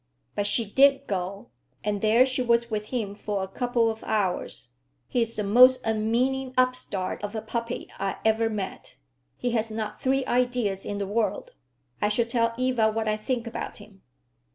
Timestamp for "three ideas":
10.01-10.87